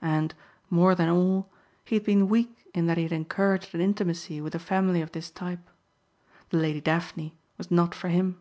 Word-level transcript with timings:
And, 0.00 0.34
more 0.70 0.94
than 0.94 1.10
all, 1.10 1.50
he 1.84 1.96
had 1.96 2.04
been 2.04 2.30
weak 2.30 2.64
in 2.72 2.86
that 2.86 2.96
he 2.96 3.02
had 3.02 3.12
encouraged 3.12 3.74
an 3.74 3.82
intimacy 3.82 4.40
with 4.40 4.54
a 4.54 4.58
family 4.58 5.02
of 5.02 5.12
this 5.12 5.30
type. 5.30 5.68
The 6.48 6.56
Lady 6.56 6.80
Daphne 6.80 7.36
was 7.58 7.70
not 7.70 7.94
for 7.94 8.08
him. 8.08 8.40